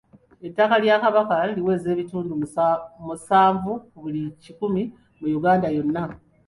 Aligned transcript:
Ettaka 0.47 0.75
lya 0.83 0.95
Kabaka 1.03 1.35
liweza 1.55 1.87
ebitundu 1.93 2.31
musanvu 3.07 3.71
ku 3.89 3.97
buli 4.03 4.21
kikumi 4.43 4.81
mu 5.19 5.27
Uganda 5.39 5.67
yonna. 5.75 6.03